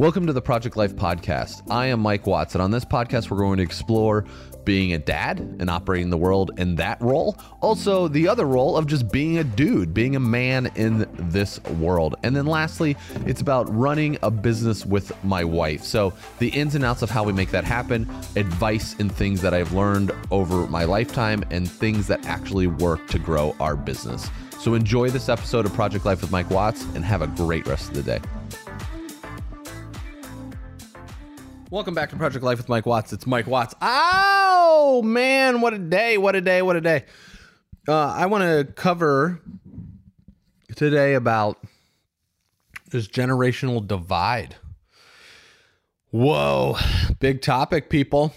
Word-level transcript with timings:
Welcome 0.00 0.26
to 0.28 0.32
the 0.32 0.40
Project 0.40 0.78
Life 0.78 0.96
Podcast. 0.96 1.60
I 1.70 1.88
am 1.88 2.00
Mike 2.00 2.26
Watts, 2.26 2.54
and 2.54 2.62
on 2.62 2.70
this 2.70 2.86
podcast, 2.86 3.30
we're 3.30 3.36
going 3.36 3.58
to 3.58 3.62
explore 3.62 4.24
being 4.64 4.94
a 4.94 4.98
dad 4.98 5.40
and 5.40 5.68
operating 5.68 6.08
the 6.08 6.16
world 6.16 6.52
in 6.56 6.76
that 6.76 6.98
role. 7.02 7.36
Also, 7.60 8.08
the 8.08 8.26
other 8.26 8.46
role 8.46 8.78
of 8.78 8.86
just 8.86 9.12
being 9.12 9.36
a 9.36 9.44
dude, 9.44 9.92
being 9.92 10.16
a 10.16 10.20
man 10.20 10.70
in 10.74 11.06
this 11.12 11.62
world. 11.64 12.14
And 12.22 12.34
then 12.34 12.46
lastly, 12.46 12.96
it's 13.26 13.42
about 13.42 13.68
running 13.76 14.16
a 14.22 14.30
business 14.30 14.86
with 14.86 15.12
my 15.22 15.44
wife. 15.44 15.84
So, 15.84 16.14
the 16.38 16.48
ins 16.48 16.74
and 16.74 16.82
outs 16.82 17.02
of 17.02 17.10
how 17.10 17.22
we 17.22 17.34
make 17.34 17.50
that 17.50 17.64
happen, 17.64 18.08
advice 18.36 18.96
and 18.98 19.14
things 19.14 19.42
that 19.42 19.52
I've 19.52 19.74
learned 19.74 20.12
over 20.30 20.66
my 20.68 20.84
lifetime, 20.84 21.44
and 21.50 21.70
things 21.70 22.06
that 22.06 22.24
actually 22.24 22.68
work 22.68 23.06
to 23.08 23.18
grow 23.18 23.54
our 23.60 23.76
business. 23.76 24.30
So, 24.60 24.72
enjoy 24.72 25.10
this 25.10 25.28
episode 25.28 25.66
of 25.66 25.74
Project 25.74 26.06
Life 26.06 26.22
with 26.22 26.30
Mike 26.30 26.48
Watts 26.48 26.84
and 26.94 27.04
have 27.04 27.20
a 27.20 27.26
great 27.26 27.66
rest 27.66 27.90
of 27.90 27.96
the 27.96 28.02
day. 28.02 28.20
Welcome 31.72 31.94
back 31.94 32.10
to 32.10 32.16
Project 32.16 32.44
Life 32.44 32.58
with 32.58 32.68
Mike 32.68 32.84
Watts. 32.84 33.12
It's 33.12 33.28
Mike 33.28 33.46
Watts. 33.46 33.76
Oh 33.80 35.02
man, 35.04 35.60
what 35.60 35.72
a 35.72 35.78
day! 35.78 36.18
What 36.18 36.34
a 36.34 36.40
day! 36.40 36.62
What 36.62 36.74
a 36.74 36.80
day! 36.80 37.04
Uh, 37.86 38.08
I 38.08 38.26
want 38.26 38.42
to 38.42 38.72
cover 38.72 39.40
today 40.74 41.14
about 41.14 41.62
this 42.90 43.06
generational 43.06 43.86
divide. 43.86 44.56
Whoa, 46.10 46.76
big 47.20 47.40
topic, 47.40 47.88
people. 47.88 48.34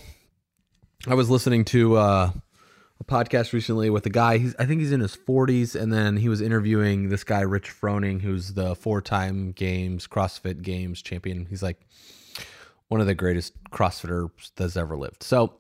I 1.08 1.16
was 1.16 1.28
listening 1.28 1.66
to 1.66 1.98
uh, 1.98 2.32
a 3.00 3.04
podcast 3.04 3.52
recently 3.52 3.90
with 3.90 4.06
a 4.06 4.12
guy. 4.12 4.38
He's 4.38 4.56
I 4.60 4.68
think 4.68 4.80
he's 4.80 4.92
in 4.92 5.00
his 5.00 5.18
40s, 5.18 5.74
and 5.74 5.92
then 5.92 6.18
he 6.18 6.30
was 6.30 6.40
interviewing 6.40 7.10
this 7.10 7.24
guy, 7.24 7.42
Rich 7.42 7.72
Froning, 7.72 8.22
who's 8.22 8.54
the 8.54 8.76
four-time 8.76 9.54
Games 9.54 10.06
CrossFit 10.06 10.62
Games 10.62 11.02
champion. 11.02 11.48
He's 11.48 11.64
like 11.64 11.80
one 12.94 13.02
of 13.02 13.08
the 13.08 13.16
greatest 13.16 13.54
CrossFitters 13.72 14.52
that's 14.56 14.78
ever 14.78 14.96
lived. 14.96 15.24
So 15.24 15.56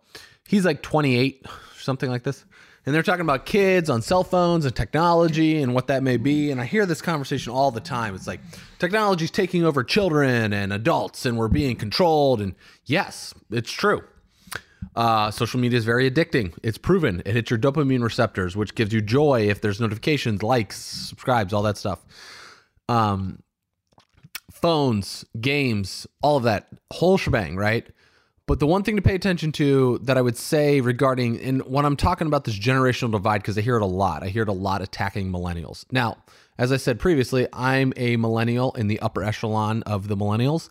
he's 0.48 0.66
like 0.66 0.84
28, 0.84 1.44
something 1.78 2.08
like 2.08 2.22
this. 2.22 2.46
And 2.86 2.94
they're 2.94 3.02
talking 3.02 3.22
about 3.22 3.48
kids 3.48 3.90
on 3.90 4.04
cell 4.04 4.24
phones 4.24 4.66
and 4.66 4.76
technology 4.76 5.60
and 5.60 5.74
what 5.74 5.88
that 5.88 6.04
may 6.04 6.18
be. 6.18 6.52
And 6.52 6.62
I 6.62 6.66
hear 6.66 6.86
this 6.86 7.02
conversation 7.02 7.52
all 7.52 7.72
the 7.72 7.80
time. 7.80 8.14
It's 8.14 8.28
like 8.28 8.40
technology's 8.78 9.32
taking 9.32 9.66
over 9.66 9.84
children 9.84 10.54
and 10.54 10.72
adults 10.72 11.26
and 11.26 11.36
we're 11.36 11.48
being 11.48 11.76
controlled. 11.76 12.40
And 12.40 12.54
yes, 12.86 13.34
it's 13.50 13.72
true. 13.72 14.04
Uh, 14.96 15.32
social 15.32 15.60
media 15.60 15.80
is 15.80 15.86
very 15.86 16.12
addicting. 16.12 16.56
It's 16.62 16.78
proven. 16.78 17.24
It 17.26 17.34
hits 17.34 17.50
your 17.50 17.58
dopamine 17.58 18.04
receptors, 18.04 18.56
which 18.56 18.76
gives 18.76 18.94
you 18.94 19.02
joy 19.02 19.50
if 19.50 19.60
there's 19.60 19.80
notifications, 19.80 20.44
likes, 20.44 20.80
subscribes, 20.80 21.52
all 21.52 21.64
that 21.64 21.78
stuff. 21.78 22.06
Um, 22.90 23.42
phones, 24.64 25.26
games, 25.42 26.08
all 26.22 26.38
of 26.38 26.44
that 26.44 26.70
whole 26.90 27.18
shebang, 27.18 27.58
right? 27.58 27.86
But 28.46 28.62
the 28.62 28.66
one 28.66 28.82
thing 28.82 28.96
to 28.96 29.02
pay 29.02 29.14
attention 29.14 29.52
to 29.54 30.00
that 30.04 30.18
I 30.18 30.22
would 30.22 30.38
say 30.38 30.80
regarding, 30.80 31.38
and 31.42 31.62
when 31.64 31.84
I'm 31.84 31.98
talking 31.98 32.28
about 32.28 32.46
this 32.46 32.58
generational 32.58 33.12
divide, 33.12 33.42
because 33.42 33.58
I 33.58 33.62
hear 33.62 33.76
it 33.76 33.82
a 33.82 33.86
lot, 33.86 34.24
I 34.24 34.30
hear 34.30 34.44
it 34.44 34.48
a 34.48 34.54
lot 34.54 34.82
attacking 34.82 35.30
millennials. 35.30 35.84
Now, 35.92 36.16
as 36.58 36.72
I 36.72 36.78
said 36.78 36.98
previously, 36.98 37.46
I'm 37.52 37.92
a 37.98 38.16
millennial 38.16 38.72
in 38.76 38.88
the 38.88 39.02
upper 39.02 39.22
echelon 39.22 39.84
of 39.84 40.08
the 40.08 40.16
millennials 40.16 40.70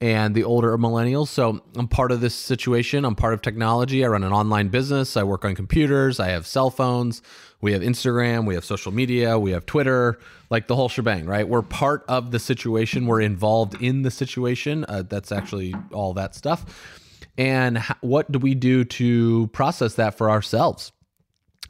and 0.00 0.36
the 0.36 0.44
older 0.44 0.78
millennials. 0.78 1.26
So 1.26 1.60
I'm 1.74 1.88
part 1.88 2.12
of 2.12 2.20
this 2.20 2.36
situation. 2.36 3.04
I'm 3.04 3.16
part 3.16 3.34
of 3.34 3.42
technology. 3.42 4.04
I 4.04 4.08
run 4.08 4.22
an 4.22 4.32
online 4.32 4.68
business. 4.68 5.16
I 5.16 5.24
work 5.24 5.44
on 5.44 5.56
computers. 5.56 6.20
I 6.20 6.28
have 6.28 6.46
cell 6.46 6.70
phones. 6.70 7.20
We 7.64 7.72
have 7.72 7.80
Instagram, 7.80 8.44
we 8.44 8.56
have 8.56 8.64
social 8.66 8.92
media, 8.92 9.38
we 9.38 9.52
have 9.52 9.64
Twitter, 9.64 10.18
like 10.50 10.66
the 10.66 10.76
whole 10.76 10.90
shebang, 10.90 11.24
right? 11.24 11.48
We're 11.48 11.62
part 11.62 12.04
of 12.08 12.30
the 12.30 12.38
situation. 12.38 13.06
We're 13.06 13.22
involved 13.22 13.80
in 13.80 14.02
the 14.02 14.10
situation. 14.10 14.84
Uh, 14.86 15.04
that's 15.08 15.32
actually 15.32 15.74
all 15.90 16.12
that 16.12 16.34
stuff. 16.34 17.26
And 17.38 17.78
what 18.02 18.30
do 18.30 18.38
we 18.38 18.54
do 18.54 18.84
to 18.84 19.46
process 19.54 19.94
that 19.94 20.18
for 20.18 20.28
ourselves? 20.28 20.92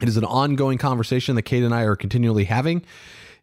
It 0.01 0.09
is 0.09 0.17
an 0.17 0.25
ongoing 0.25 0.77
conversation 0.77 1.35
that 1.35 1.43
Kate 1.43 1.63
and 1.63 1.73
I 1.73 1.83
are 1.83 1.95
continually 1.95 2.43
having. 2.43 2.83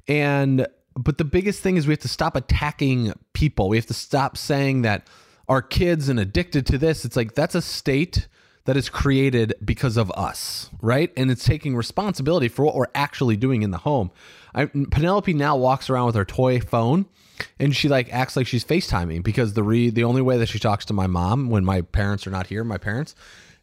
And, 0.06 0.66
but 0.94 1.16
the 1.16 1.24
biggest 1.24 1.62
thing 1.62 1.78
is 1.78 1.86
we 1.86 1.94
have 1.94 2.00
to 2.00 2.08
stop 2.08 2.36
attacking 2.36 3.14
people. 3.32 3.70
We 3.70 3.78
have 3.78 3.86
to 3.86 3.94
stop 3.94 4.36
saying 4.36 4.82
that 4.82 5.06
our 5.48 5.62
kids 5.62 6.10
and 6.10 6.20
addicted 6.20 6.66
to 6.66 6.76
this. 6.76 7.06
It's 7.06 7.16
like 7.16 7.34
that's 7.34 7.54
a 7.54 7.62
state 7.62 8.28
that 8.64 8.76
is 8.76 8.88
created 8.88 9.54
because 9.64 9.96
of 9.96 10.10
us, 10.12 10.70
right? 10.80 11.12
And 11.16 11.30
it's 11.30 11.44
taking 11.44 11.74
responsibility 11.74 12.48
for 12.48 12.64
what 12.64 12.74
we're 12.74 12.86
actually 12.94 13.36
doing 13.36 13.62
in 13.62 13.70
the 13.70 13.78
home. 13.78 14.10
I, 14.54 14.66
Penelope 14.66 15.32
now 15.34 15.56
walks 15.56 15.90
around 15.90 16.06
with 16.06 16.14
her 16.14 16.24
toy 16.24 16.60
phone 16.60 17.06
and 17.58 17.74
she 17.74 17.88
like 17.88 18.12
acts 18.12 18.36
like 18.36 18.46
she's 18.46 18.64
FaceTiming 18.64 19.22
because 19.22 19.54
the 19.54 19.62
re 19.62 19.90
the 19.90 20.04
only 20.04 20.22
way 20.22 20.38
that 20.38 20.48
she 20.48 20.58
talks 20.58 20.84
to 20.86 20.92
my 20.92 21.06
mom 21.06 21.50
when 21.50 21.64
my 21.64 21.80
parents 21.80 22.26
are 22.26 22.30
not 22.30 22.46
here, 22.46 22.62
my 22.62 22.78
parents, 22.78 23.14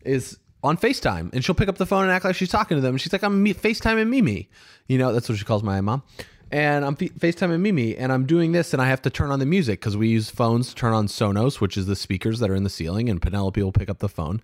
is 0.01 0.37
on 0.63 0.77
FaceTime. 0.77 1.33
And 1.33 1.43
she'll 1.45 1.55
pick 1.55 1.69
up 1.69 1.77
the 1.77 1.85
phone 1.85 2.03
and 2.03 2.11
act 2.11 2.25
like 2.25 2.35
she's 2.35 2.49
talking 2.49 2.75
to 2.75 2.81
them. 2.81 2.95
And 2.95 3.01
she's 3.01 3.13
like, 3.13 3.23
I'm 3.23 3.45
FaceTiming 3.45 4.09
Mimi. 4.09 4.49
You 4.87 4.97
know, 4.97 5.13
that's 5.13 5.29
what 5.29 5.37
she 5.37 5.45
calls 5.45 5.63
my 5.63 5.79
mom. 5.79 6.03
And 6.51 6.83
I'm 6.83 6.95
FaceTiming 6.95 7.61
Mimi 7.61 7.95
and 7.95 8.11
I'm 8.11 8.25
doing 8.25 8.51
this 8.53 8.73
and 8.73 8.81
I 8.81 8.87
have 8.87 9.03
to 9.03 9.09
turn 9.11 9.29
on 9.29 9.39
the 9.39 9.45
music 9.45 9.79
because 9.79 9.95
we 9.95 10.07
use 10.09 10.31
phones 10.31 10.69
to 10.69 10.75
turn 10.75 10.93
on 10.93 11.07
Sonos, 11.07 11.61
which 11.61 11.77
is 11.77 11.85
the 11.85 11.95
speakers 11.95 12.39
that 12.39 12.49
are 12.49 12.55
in 12.55 12.63
the 12.63 12.71
ceiling. 12.71 13.07
And 13.07 13.21
Penelope 13.21 13.61
will 13.61 13.71
pick 13.71 13.89
up 13.89 13.99
the 13.99 14.09
phone 14.09 14.41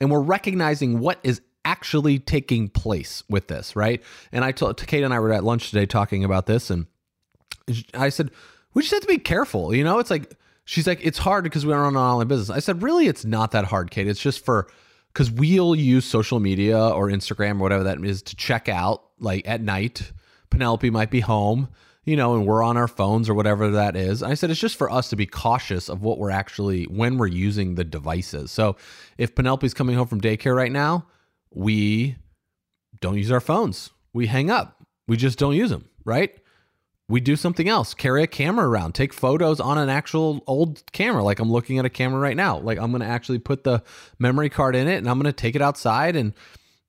and 0.00 0.10
we're 0.10 0.20
recognizing 0.20 0.98
what 0.98 1.18
is 1.22 1.40
actually 1.64 2.18
taking 2.18 2.68
place 2.68 3.22
with 3.28 3.48
this, 3.48 3.76
right? 3.76 4.02
And 4.32 4.44
I 4.44 4.52
told 4.52 4.84
Kate 4.86 5.04
and 5.04 5.12
I 5.12 5.18
were 5.18 5.32
at 5.32 5.44
lunch 5.44 5.70
today 5.70 5.86
talking 5.86 6.24
about 6.24 6.46
this, 6.46 6.70
and 6.70 6.86
I 7.94 8.08
said 8.08 8.30
we 8.74 8.82
just 8.82 8.92
have 8.92 9.02
to 9.02 9.08
be 9.08 9.18
careful. 9.18 9.74
You 9.74 9.84
know, 9.84 9.98
it's 9.98 10.10
like 10.10 10.34
she's 10.64 10.86
like 10.86 11.00
it's 11.02 11.18
hard 11.18 11.44
because 11.44 11.66
we 11.66 11.72
are 11.72 11.84
on 11.84 11.94
an 11.94 12.00
online 12.00 12.28
business. 12.28 12.50
I 12.50 12.60
said 12.60 12.82
really, 12.82 13.06
it's 13.06 13.24
not 13.24 13.52
that 13.52 13.66
hard, 13.66 13.90
Kate. 13.90 14.08
It's 14.08 14.20
just 14.20 14.44
for 14.44 14.68
because 15.12 15.30
we'll 15.30 15.74
use 15.74 16.04
social 16.04 16.40
media 16.40 16.78
or 16.78 17.08
Instagram 17.08 17.56
or 17.56 17.62
whatever 17.62 17.84
that 17.84 18.04
is 18.04 18.22
to 18.22 18.36
check 18.36 18.68
out 18.68 19.02
like 19.18 19.46
at 19.46 19.60
night. 19.60 20.12
Penelope 20.50 20.90
might 20.90 21.10
be 21.10 21.20
home 21.20 21.68
you 22.04 22.16
know, 22.16 22.34
and 22.34 22.46
we're 22.46 22.62
on 22.62 22.76
our 22.76 22.88
phones 22.88 23.28
or 23.28 23.34
whatever 23.34 23.70
that 23.70 23.96
is. 23.96 24.22
I 24.22 24.34
said 24.34 24.50
it's 24.50 24.60
just 24.60 24.76
for 24.76 24.90
us 24.90 25.10
to 25.10 25.16
be 25.16 25.26
cautious 25.26 25.88
of 25.88 26.02
what 26.02 26.18
we're 26.18 26.30
actually 26.30 26.84
when 26.84 27.18
we're 27.18 27.26
using 27.26 27.74
the 27.74 27.84
devices. 27.84 28.50
So 28.50 28.76
if 29.18 29.34
Penelope's 29.34 29.74
coming 29.74 29.96
home 29.96 30.06
from 30.06 30.20
daycare 30.20 30.56
right 30.56 30.72
now, 30.72 31.06
we 31.52 32.16
don't 33.00 33.16
use 33.16 33.30
our 33.30 33.40
phones. 33.40 33.90
We 34.12 34.26
hang 34.26 34.50
up. 34.50 34.84
We 35.06 35.16
just 35.16 35.38
don't 35.38 35.54
use 35.54 35.70
them, 35.70 35.88
right? 36.04 36.36
We 37.08 37.20
do 37.20 37.34
something 37.34 37.68
else. 37.68 37.92
Carry 37.92 38.22
a 38.22 38.28
camera 38.28 38.68
around. 38.68 38.94
Take 38.94 39.12
photos 39.12 39.58
on 39.58 39.78
an 39.78 39.88
actual 39.88 40.42
old 40.46 40.82
camera. 40.92 41.24
Like 41.24 41.40
I'm 41.40 41.50
looking 41.50 41.78
at 41.78 41.84
a 41.84 41.90
camera 41.90 42.20
right 42.20 42.36
now. 42.36 42.58
Like 42.58 42.78
I'm 42.78 42.92
going 42.92 43.02
to 43.02 43.08
actually 43.08 43.40
put 43.40 43.64
the 43.64 43.82
memory 44.18 44.48
card 44.48 44.76
in 44.76 44.86
it 44.86 44.98
and 44.98 45.08
I'm 45.08 45.18
going 45.18 45.32
to 45.32 45.32
take 45.32 45.56
it 45.56 45.62
outside 45.62 46.16
and 46.16 46.32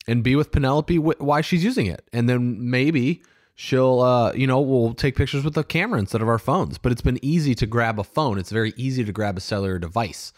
and 0.07 0.23
be 0.23 0.35
with 0.35 0.51
Penelope 0.51 0.97
while 0.97 1.41
she's 1.41 1.63
using 1.63 1.85
it. 1.87 2.07
And 2.13 2.29
then 2.29 2.69
maybe 2.69 3.23
she'll 3.61 3.99
uh, 4.01 4.33
you 4.33 4.47
know 4.47 4.59
we'll 4.59 4.95
take 4.95 5.15
pictures 5.15 5.43
with 5.43 5.53
the 5.53 5.63
camera 5.63 5.99
instead 5.99 6.21
of 6.21 6.27
our 6.27 6.39
phones. 6.39 6.77
But 6.79 6.91
it's 6.91 7.01
been 7.01 7.19
easy 7.21 7.53
to 7.55 7.67
grab 7.67 7.99
a 7.99 8.03
phone. 8.03 8.39
It's 8.39 8.51
very 8.51 8.73
easy 8.75 9.05
to 9.05 9.11
grab 9.11 9.37
a 9.37 9.41
cellular 9.41 9.77
device. 9.77 10.33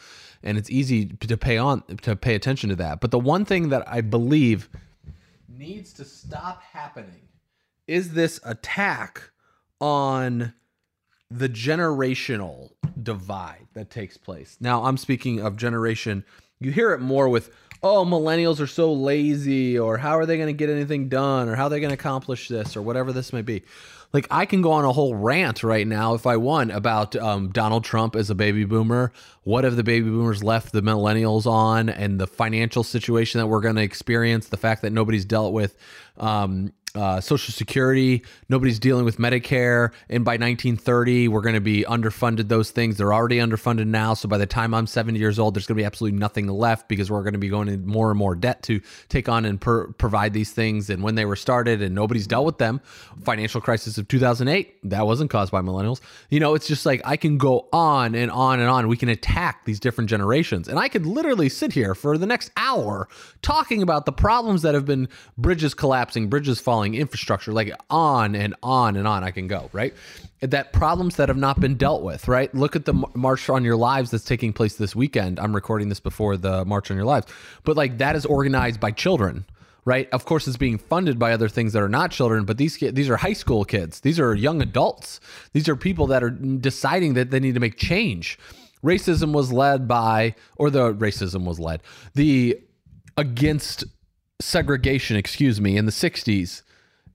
And 0.45 0.57
it's 0.57 0.69
easy 0.69 1.05
to 1.05 1.37
pay 1.37 1.57
on 1.57 1.83
to 2.01 2.17
pay 2.17 2.35
attention 2.35 2.69
to 2.69 2.75
that. 2.75 2.99
But 2.99 3.11
the 3.11 3.19
one 3.19 3.45
thing 3.45 3.69
that 3.69 3.87
i 3.87 4.01
believe 4.01 4.69
needs 5.47 5.93
to 5.93 6.05
stop 6.05 6.61
happening 6.61 7.29
is 7.87 8.13
this 8.13 8.41
attack 8.43 9.31
on 9.79 10.53
the 11.31 11.47
generational 11.47 12.71
divide 13.01 13.67
that 13.73 13.89
takes 13.89 14.17
place. 14.17 14.57
Now 14.59 14.83
i'm 14.83 14.97
speaking 14.97 15.39
of 15.39 15.55
generation 15.55 16.25
you 16.59 16.71
hear 16.71 16.91
it 16.93 16.99
more 16.99 17.29
with 17.29 17.51
oh, 17.83 18.05
millennials 18.05 18.59
are 18.59 18.67
so 18.67 18.93
lazy, 18.93 19.77
or 19.77 19.97
how 19.97 20.17
are 20.17 20.25
they 20.25 20.37
going 20.37 20.47
to 20.47 20.53
get 20.53 20.69
anything 20.69 21.09
done, 21.09 21.49
or 21.49 21.55
how 21.55 21.65
are 21.65 21.69
they 21.69 21.79
going 21.79 21.89
to 21.89 21.95
accomplish 21.95 22.47
this, 22.47 22.77
or 22.77 22.81
whatever 22.81 23.11
this 23.11 23.33
may 23.33 23.41
be. 23.41 23.63
Like, 24.13 24.27
I 24.29 24.45
can 24.45 24.61
go 24.61 24.71
on 24.71 24.85
a 24.85 24.91
whole 24.91 25.15
rant 25.15 25.63
right 25.63 25.87
now 25.87 26.13
if 26.13 26.27
I 26.27 26.37
want 26.37 26.71
about 26.71 27.15
um, 27.15 27.49
Donald 27.49 27.83
Trump 27.83 28.15
as 28.15 28.29
a 28.29 28.35
baby 28.35 28.63
boomer. 28.63 29.11
What 29.43 29.63
have 29.63 29.75
the 29.75 29.83
baby 29.83 30.07
boomers 30.07 30.43
left 30.43 30.71
the 30.71 30.81
millennials 30.81 31.47
on, 31.47 31.89
and 31.89 32.19
the 32.19 32.27
financial 32.27 32.83
situation 32.83 33.39
that 33.39 33.47
we're 33.47 33.59
going 33.59 33.75
to 33.75 33.81
experience, 33.81 34.47
the 34.47 34.57
fact 34.57 34.83
that 34.83 34.91
nobody's 34.91 35.25
dealt 35.25 35.51
with 35.51 35.75
um, 36.17 36.73
uh, 36.95 37.19
Social 37.19 37.51
Security. 37.51 38.23
Nobody's 38.49 38.79
dealing 38.79 39.03
with 39.03 39.17
Medicare. 39.17 39.91
And 40.09 40.23
by 40.23 40.33
1930, 40.33 41.27
we're 41.27 41.41
going 41.41 41.55
to 41.55 41.61
be 41.61 41.83
underfunded 41.83 42.49
those 42.49 42.69
things. 42.69 42.97
They're 42.97 43.13
already 43.13 43.37
underfunded 43.37 43.87
now. 43.87 44.13
So 44.13 44.29
by 44.29 44.37
the 44.37 44.45
time 44.45 44.73
I'm 44.73 44.85
70 44.85 45.17
years 45.19 45.39
old, 45.39 45.55
there's 45.55 45.65
going 45.65 45.75
to 45.75 45.81
be 45.81 45.85
absolutely 45.85 46.19
nothing 46.19 46.47
left 46.47 46.87
because 46.87 47.09
we're 47.09 47.23
going 47.23 47.33
to 47.33 47.39
be 47.39 47.49
going 47.49 47.67
in 47.67 47.85
more 47.85 48.11
and 48.11 48.19
more 48.19 48.35
debt 48.35 48.61
to 48.63 48.79
take 49.09 49.27
on 49.27 49.45
and 49.45 49.59
per- 49.59 49.87
provide 49.93 50.33
these 50.33 50.51
things. 50.51 50.89
And 50.89 51.01
when 51.01 51.15
they 51.15 51.25
were 51.25 51.35
started 51.35 51.81
and 51.81 51.95
nobody's 51.95 52.27
dealt 52.27 52.45
with 52.45 52.59
them, 52.59 52.79
financial 53.23 53.59
crisis 53.59 53.97
of 53.97 54.07
2008, 54.07 54.89
that 54.89 55.07
wasn't 55.07 55.31
caused 55.31 55.51
by 55.51 55.61
millennials. 55.61 55.99
You 56.29 56.39
know, 56.39 56.53
it's 56.53 56.67
just 56.67 56.85
like 56.85 57.01
I 57.05 57.17
can 57.17 57.39
go 57.39 57.69
on 57.73 58.13
and 58.13 58.29
on 58.29 58.59
and 58.59 58.69
on. 58.69 58.87
We 58.87 58.97
can 58.97 59.09
attack 59.09 59.65
these 59.65 59.79
different 59.79 60.11
generations. 60.11 60.67
And 60.67 60.77
I 60.77 60.89
could 60.89 61.07
literally 61.07 61.49
sit 61.49 61.73
here 61.73 61.95
for 61.95 62.19
the 62.19 62.27
next 62.27 62.51
hour 62.55 63.07
talking 63.41 63.81
about 63.81 64.05
the 64.05 64.11
problems 64.11 64.61
that 64.61 64.75
have 64.75 64.85
been 64.85 65.09
bridges 65.37 65.73
collapsing, 65.73 66.27
bridges 66.27 66.59
falling 66.59 66.82
infrastructure, 66.91 67.51
like 67.53 67.71
on 67.89 68.35
and 68.35 68.55
on 68.61 68.95
and 68.95 69.07
on 69.07 69.23
I 69.23 69.31
can 69.31 69.47
go, 69.47 69.69
right? 69.73 69.93
That 70.41 70.73
problems 70.73 71.15
that 71.15 71.29
have 71.29 71.37
not 71.37 71.59
been 71.59 71.75
dealt 71.75 72.03
with, 72.03 72.27
right? 72.27 72.53
Look 72.53 72.75
at 72.75 72.85
the 72.85 72.93
March 73.13 73.41
for 73.41 73.53
Our 73.53 73.75
Lives 73.75 74.11
that's 74.11 74.25
taking 74.25 74.53
place 74.53 74.75
this 74.75 74.95
weekend. 74.95 75.39
I'm 75.39 75.55
recording 75.55 75.89
this 75.89 75.99
before 75.99 76.37
the 76.37 76.65
March 76.65 76.87
for 76.89 76.95
Our 76.95 77.03
Lives, 77.03 77.27
but 77.63 77.77
like 77.77 77.97
that 77.99 78.15
is 78.15 78.25
organized 78.25 78.79
by 78.79 78.91
children, 78.91 79.45
right? 79.85 80.09
Of 80.11 80.25
course, 80.25 80.47
it's 80.47 80.57
being 80.57 80.77
funded 80.77 81.17
by 81.17 81.31
other 81.31 81.49
things 81.49 81.73
that 81.73 81.81
are 81.81 81.89
not 81.89 82.11
children, 82.11 82.45
but 82.45 82.57
these 82.57 82.77
these 82.77 83.09
are 83.09 83.17
high 83.17 83.33
school 83.33 83.63
kids. 83.65 84.01
These 84.01 84.19
are 84.19 84.35
young 84.35 84.61
adults. 84.61 85.19
These 85.53 85.69
are 85.69 85.75
people 85.75 86.07
that 86.07 86.23
are 86.23 86.29
deciding 86.29 87.13
that 87.13 87.31
they 87.31 87.39
need 87.39 87.53
to 87.53 87.59
make 87.59 87.77
change. 87.77 88.37
Racism 88.83 89.31
was 89.31 89.53
led 89.53 89.87
by, 89.87 90.35
or 90.57 90.69
the 90.69 90.93
racism 90.93 91.45
was 91.45 91.57
led 91.57 91.81
the 92.15 92.59
against 93.17 93.85
segregation, 94.41 95.15
excuse 95.17 95.59
me, 95.61 95.77
in 95.77 95.85
the 95.85 95.91
60s. 95.91 96.61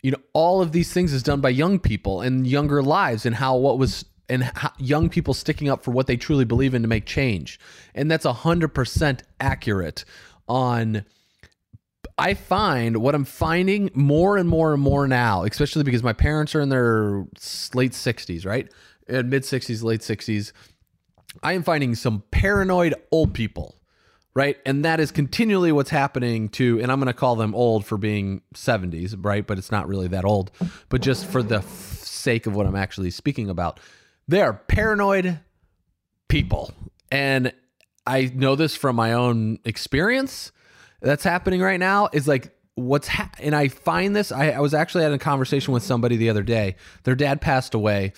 You 0.03 0.13
know, 0.13 0.19
all 0.33 0.63
of 0.63 0.73
these 0.73 0.93
things 0.93 1.13
is 1.13 1.23
done 1.23 1.41
by 1.41 1.49
young 1.51 1.79
people 1.79 2.21
and 2.21 2.47
younger 2.47 2.83
lives 2.83 3.27
and 3.27 3.35
how 3.35 3.57
what 3.57 3.79
was 3.79 4.05
and 4.29 4.43
how 4.43 4.73
young 4.79 5.09
people 5.09 5.35
sticking 5.35 5.69
up 5.69 5.83
for 5.83 5.91
what 5.91 6.07
they 6.07 6.17
truly 6.17 6.45
believe 6.45 6.75
in 6.75 6.83
to 6.83 6.89
make 6.89 7.07
change. 7.07 7.59
And 7.95 8.11
that's 8.11 8.27
100% 8.27 9.21
accurate 9.41 10.05
on 10.49 11.05
I 12.17 12.35
find 12.35 12.99
what 12.99 13.15
I'm 13.15 13.25
finding 13.25 13.91
more 13.95 14.37
and 14.37 14.49
more 14.49 14.75
and 14.75 14.83
more 14.83 15.07
now, 15.07 15.45
especially 15.45 15.85
because 15.85 16.03
my 16.03 16.13
parents 16.13 16.55
are 16.55 16.61
in 16.61 16.69
their 16.69 17.27
late 17.75 17.93
60s, 17.93 18.45
right? 18.45 18.69
Mid 19.09 19.45
60s, 19.45 19.83
late 19.83 20.01
60s. 20.01 20.53
I 21.43 21.53
am 21.53 21.63
finding 21.63 21.95
some 21.95 22.25
paranoid 22.31 22.95
old 23.13 23.35
people 23.35 23.78
right? 24.35 24.57
And 24.65 24.85
that 24.85 25.01
is 25.01 25.11
continually 25.11 25.73
what's 25.73 25.91
happening 25.91 26.49
to, 26.51 26.81
and 26.81 26.93
I'm 26.93 27.01
going 27.01 27.07
to 27.09 27.13
call 27.13 27.37
them 27.37 27.55
old 27.55 27.85
for 27.85 27.97
being 27.97 28.43
70s, 28.55 29.15
right? 29.19 29.47
But 29.47 29.59
it's 29.59 29.73
not 29.73 29.89
really 29.89 30.09
that 30.09 30.25
old, 30.25 30.51
but 30.89 31.01
just 31.01 31.27
for 31.27 31.43
the 31.43 31.57
f- 31.57 31.65
sake 31.65 32.47
of 32.47 32.55
what 32.55 32.67
I'm 32.67 32.77
actually 32.77 33.11
speaking 33.11 33.51
about. 33.51 33.81
They 34.29 34.41
are 34.43 34.53
paranoid 34.53 35.41
people. 36.29 36.73
And 37.11 37.53
I 38.07 38.31
know 38.35 38.55
this 38.55 38.77
from 38.77 38.97
my 38.97 39.13
own 39.13 39.59
experience 39.65 40.53
that's 41.01 41.25
happening 41.25 41.61
right 41.61 41.81
now 41.81 42.09
is 42.13 42.29
like 42.29 42.55
what's 42.75 43.09
ha- 43.09 43.31
and 43.41 43.55
I 43.55 43.69
find 43.69 44.15
this 44.15 44.31
I, 44.31 44.51
I 44.51 44.61
was 44.61 44.73
actually 44.75 45.03
having 45.03 45.17
a 45.17 45.19
conversation 45.19 45.75
with 45.75 45.83
somebody 45.83 46.17
the 46.17 46.31
other 46.31 46.43
day. 46.43 46.77
Their 47.05 47.15
dad 47.15 47.41
passed 47.41 47.75
away 47.75 48.13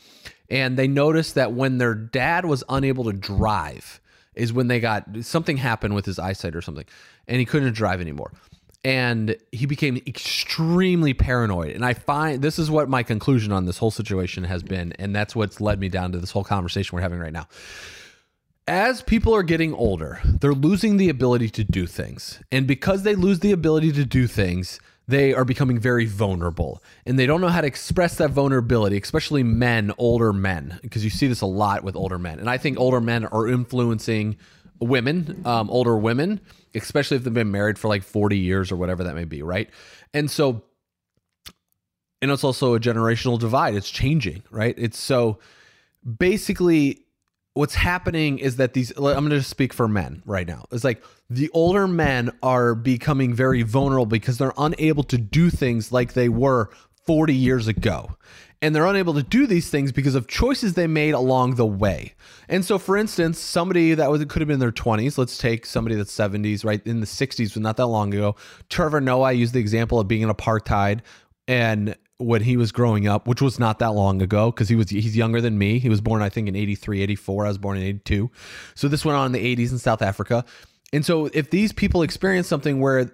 and 0.48 0.76
they 0.76 0.88
noticed 0.88 1.34
that 1.36 1.52
when 1.52 1.78
their 1.78 1.94
dad 1.94 2.44
was 2.44 2.64
unable 2.68 3.04
to 3.04 3.12
drive, 3.12 4.00
is 4.34 4.52
when 4.52 4.68
they 4.68 4.80
got 4.80 5.04
something 5.22 5.56
happened 5.56 5.94
with 5.94 6.06
his 6.06 6.18
eyesight 6.18 6.54
or 6.54 6.62
something, 6.62 6.86
and 7.28 7.38
he 7.38 7.44
couldn't 7.44 7.72
drive 7.74 8.00
anymore. 8.00 8.32
And 8.82 9.36
he 9.52 9.66
became 9.66 9.98
extremely 10.06 11.12
paranoid. 11.12 11.74
And 11.74 11.84
I 11.84 11.92
find 11.92 12.40
this 12.40 12.58
is 12.58 12.70
what 12.70 12.88
my 12.88 13.02
conclusion 13.02 13.52
on 13.52 13.66
this 13.66 13.76
whole 13.76 13.90
situation 13.90 14.44
has 14.44 14.62
been. 14.62 14.94
And 14.94 15.14
that's 15.14 15.36
what's 15.36 15.60
led 15.60 15.78
me 15.78 15.90
down 15.90 16.12
to 16.12 16.18
this 16.18 16.30
whole 16.30 16.44
conversation 16.44 16.96
we're 16.96 17.02
having 17.02 17.18
right 17.18 17.32
now. 17.32 17.46
As 18.66 19.02
people 19.02 19.34
are 19.34 19.42
getting 19.42 19.74
older, 19.74 20.20
they're 20.24 20.54
losing 20.54 20.96
the 20.96 21.10
ability 21.10 21.50
to 21.50 21.64
do 21.64 21.86
things. 21.86 22.42
And 22.50 22.66
because 22.66 23.02
they 23.02 23.14
lose 23.14 23.40
the 23.40 23.52
ability 23.52 23.92
to 23.92 24.06
do 24.06 24.26
things, 24.26 24.80
they 25.10 25.34
are 25.34 25.44
becoming 25.44 25.78
very 25.78 26.06
vulnerable 26.06 26.82
and 27.04 27.18
they 27.18 27.26
don't 27.26 27.40
know 27.40 27.48
how 27.48 27.60
to 27.60 27.66
express 27.66 28.16
that 28.16 28.30
vulnerability, 28.30 28.96
especially 28.98 29.42
men, 29.42 29.92
older 29.98 30.32
men, 30.32 30.78
because 30.82 31.02
you 31.04 31.10
see 31.10 31.26
this 31.26 31.40
a 31.40 31.46
lot 31.46 31.82
with 31.82 31.96
older 31.96 32.18
men. 32.18 32.38
And 32.38 32.48
I 32.48 32.58
think 32.58 32.78
older 32.78 33.00
men 33.00 33.26
are 33.26 33.48
influencing 33.48 34.36
women, 34.80 35.42
um, 35.44 35.68
older 35.68 35.96
women, 35.96 36.40
especially 36.74 37.16
if 37.16 37.24
they've 37.24 37.34
been 37.34 37.50
married 37.50 37.78
for 37.78 37.88
like 37.88 38.02
40 38.02 38.38
years 38.38 38.70
or 38.70 38.76
whatever 38.76 39.04
that 39.04 39.14
may 39.14 39.24
be, 39.24 39.42
right? 39.42 39.68
And 40.14 40.30
so, 40.30 40.62
and 42.22 42.30
it's 42.30 42.44
also 42.44 42.74
a 42.74 42.80
generational 42.80 43.38
divide. 43.38 43.74
It's 43.74 43.90
changing, 43.90 44.44
right? 44.50 44.74
It's 44.78 44.98
so 44.98 45.38
basically 46.18 47.02
what's 47.55 47.75
happening 47.75 48.38
is 48.38 48.56
that 48.56 48.75
these 48.75 48.93
i'm 48.97 49.02
going 49.02 49.31
to 49.31 49.43
speak 49.43 49.73
for 49.73 49.88
men 49.88 50.23
right 50.25 50.47
now. 50.47 50.64
It's 50.70 50.85
like 50.85 51.02
the 51.29 51.50
older 51.50 51.87
men 51.87 52.31
are 52.43 52.75
becoming 52.75 53.35
very 53.35 53.62
vulnerable 53.62 54.06
because 54.06 54.38
they're 54.38 54.55
unable 54.56 55.02
to 55.05 55.19
do 55.19 55.50
things 55.50 55.93
like 55.93 56.12
they 56.12 56.29
were 56.29 56.70
40 57.06 57.35
years 57.35 57.67
ago. 57.67 58.17
And 58.62 58.76
they're 58.76 58.87
unable 58.87 59.14
to 59.14 59.23
do 59.23 59.47
these 59.47 59.70
things 59.70 59.91
because 59.91 60.14
of 60.14 60.29
choices 60.29 60.75
they 60.75 60.87
made 60.87 61.14
along 61.14 61.55
the 61.55 61.64
way. 61.64 62.14
And 62.47 62.62
so 62.62 62.79
for 62.79 62.97
instance 62.97 63.38
somebody 63.38 63.94
that 63.94 64.11
was 64.11 64.23
could 64.26 64.43
have 64.43 64.49
been 64.49 64.61
their 64.61 64.70
20s 64.70 65.17
let's 65.17 65.38
take 65.38 65.64
somebody 65.64 65.97
that's 65.97 66.14
70s 66.14 66.64
right 66.64 66.87
in 66.87 67.00
the 67.00 67.06
60s 67.06 67.56
not 67.56 67.79
that 67.79 67.87
long 67.87 68.12
ago. 68.14 68.37
Trevor 68.69 69.00
noah 69.00 69.32
used 69.32 69.55
the 69.55 69.61
example 69.61 69.99
of 69.99 70.08
being 70.08 70.23
in 70.23 70.29
apartheid 70.29 71.00
and 71.49 71.97
when 72.20 72.43
he 72.43 72.56
was 72.56 72.70
growing 72.70 73.08
up, 73.08 73.26
which 73.26 73.43
was 73.43 73.58
not 73.58 73.78
that 73.78 73.94
long 73.94 74.20
ago 74.22 74.50
because 74.50 74.69
he 74.69 74.76
was 74.76 74.90
he's 74.90 75.17
younger 75.17 75.40
than 75.40 75.58
me. 75.58 75.78
He 75.78 75.88
was 75.88 76.00
born 76.00 76.22
I 76.22 76.28
think 76.28 76.49
in 76.49 76.56
83, 76.56 77.02
84. 77.02 77.44
I 77.44 77.49
was 77.49 77.58
born 77.58 77.78
in 77.78 77.82
82. 77.84 78.31
So 78.75 78.88
this 78.88 79.05
went 79.05 79.17
on 79.17 79.26
in 79.26 79.32
the 79.32 79.56
80s 79.56 79.72
in 79.72 79.78
South 79.78 80.02
Africa. 80.02 80.44
And 80.93 81.05
so 81.05 81.26
if 81.32 81.50
these 81.50 81.72
people 81.72 82.02
experience 82.02 82.46
something 82.46 82.81
where 82.81 83.11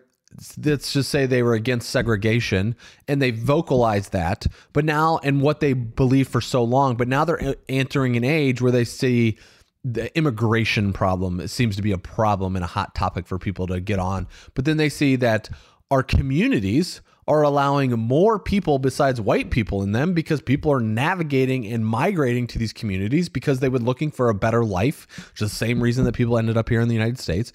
let's 0.63 0.93
just 0.93 1.11
say 1.11 1.25
they 1.25 1.43
were 1.43 1.55
against 1.55 1.91
segregation 1.91 2.75
and 3.09 3.23
they 3.23 3.31
vocalized 3.31 4.13
that, 4.13 4.47
but 4.73 4.85
now 4.85 5.19
and 5.23 5.41
what 5.41 5.61
they 5.61 5.73
believe 5.73 6.29
for 6.29 6.41
so 6.41 6.63
long, 6.63 6.97
but 6.97 7.09
now 7.09 7.25
they're 7.25 7.55
entering 7.69 8.17
an 8.17 8.25
age 8.25 8.61
where 8.61 8.73
they 8.73 8.85
see 8.85 9.39
the 9.85 10.15
immigration 10.19 10.93
problem 10.93 11.39
it 11.39 11.47
seems 11.47 11.77
to 11.77 11.83
be 11.83 11.93
a 11.93 11.99
problem 11.99 12.57
and 12.57 12.65
a 12.65 12.69
hot 12.69 12.93
topic 12.97 13.25
for 13.25 13.39
people 13.39 13.69
to 13.69 13.81
get 13.81 14.01
on. 14.01 14.27
But 14.55 14.65
then 14.65 14.79
they 14.79 14.89
see 14.89 15.15
that 15.17 15.49
our 15.91 16.03
communities 16.03 17.01
are 17.29 17.43
allowing 17.43 17.91
more 17.93 18.39
people 18.39 18.79
besides 18.79 19.21
white 19.21 19.51
people 19.51 19.83
in 19.83 19.93
them 19.93 20.15
because 20.15 20.41
people 20.41 20.73
are 20.73 20.81
navigating 20.81 21.67
and 21.67 21.85
migrating 21.85 22.47
to 22.47 22.59
these 22.59 22.73
communities 22.73 23.29
because 23.29 23.59
they 23.61 23.69
were 23.69 23.81
looking 23.81 24.11
for 24.11 24.29
a 24.29 24.35
better 24.35 24.65
life, 24.65 25.07
which 25.33 25.43
is 25.43 25.51
the 25.51 25.57
same 25.57 25.83
reason 25.83 26.05
that 26.05 26.15
people 26.15 26.39
ended 26.39 26.57
up 26.57 26.69
here 26.69 26.81
in 26.81 26.89
the 26.89 26.95
United 26.95 27.19
States. 27.19 27.53